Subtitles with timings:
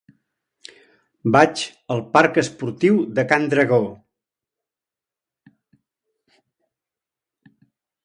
[1.35, 1.61] Vaig
[1.97, 3.81] al parc Esportiu de Can Dragó.